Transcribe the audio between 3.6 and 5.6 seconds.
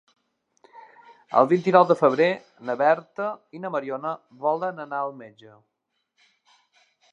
na Mariona volen anar al metge.